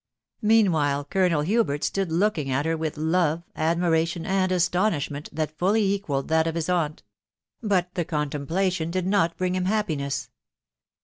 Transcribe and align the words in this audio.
Meanwhile, 0.41 1.05
Colonel 1.11 1.41
Hubert 1.43 1.83
stood 1.83 2.11
looking 2.11 2.49
at 2.49 2.65
her 2.65 2.75
with 2.75 2.97
love, 2.97 3.43
admiration, 3.55 4.25
and 4.25 4.51
astonishment, 4.51 5.29
that 5.31 5.55
fully 5.59 5.83
equalled 5.93 6.27
that 6.29 6.47
of 6.47 6.55
his 6.55 6.69
aunt; 6.69 7.03
but 7.61 7.93
the 7.93 8.03
contemplation 8.03 8.89
did 8.89 9.05
not 9.05 9.37
bring 9.37 9.53
him 9.53 9.65
happiness. 9.65 10.31